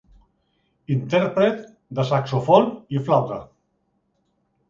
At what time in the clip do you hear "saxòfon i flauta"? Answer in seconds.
2.13-3.37